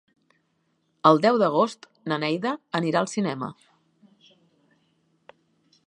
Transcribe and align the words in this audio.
El 1.09 1.21
deu 1.25 1.37
d'agost 1.43 1.85
na 2.13 2.19
Neida 2.25 2.55
anirà 2.81 3.05
al 3.05 3.13
cinema. 3.13 3.51